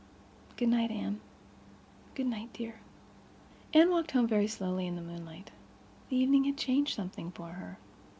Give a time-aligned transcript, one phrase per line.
[0.57, 1.21] Good night, Anne."
[2.15, 2.79] "Good night, dear."
[3.71, 5.51] Anne walked home very slowly in the moonlight.
[6.09, 7.77] The evening had changed something for her.